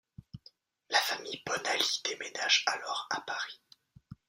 La 0.89 0.97
famille 0.97 1.43
Bonaly 1.45 2.01
déménage 2.03 2.63
alors 2.65 3.05
à 3.11 3.21
Paris. 3.21 3.61